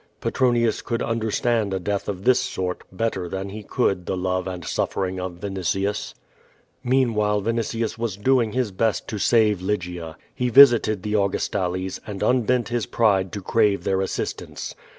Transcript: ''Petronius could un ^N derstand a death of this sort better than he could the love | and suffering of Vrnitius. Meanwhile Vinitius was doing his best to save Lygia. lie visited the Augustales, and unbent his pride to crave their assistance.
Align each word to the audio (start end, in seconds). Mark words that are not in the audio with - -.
''Petronius 0.19 0.81
could 0.81 1.03
un 1.03 1.19
^N 1.19 1.21
derstand 1.23 1.73
a 1.75 1.79
death 1.79 2.09
of 2.09 2.23
this 2.23 2.39
sort 2.39 2.81
better 2.91 3.29
than 3.29 3.49
he 3.49 3.61
could 3.61 4.07
the 4.07 4.17
love 4.17 4.47
| 4.47 4.47
and 4.47 4.65
suffering 4.65 5.19
of 5.19 5.33
Vrnitius. 5.41 6.15
Meanwhile 6.83 7.43
Vinitius 7.43 7.99
was 7.99 8.17
doing 8.17 8.53
his 8.53 8.71
best 8.71 9.07
to 9.09 9.19
save 9.19 9.61
Lygia. 9.61 10.17
lie 10.39 10.49
visited 10.49 11.03
the 11.03 11.13
Augustales, 11.13 11.99
and 12.07 12.23
unbent 12.23 12.69
his 12.69 12.87
pride 12.87 13.31
to 13.33 13.41
crave 13.43 13.83
their 13.83 14.01
assistance. 14.01 14.73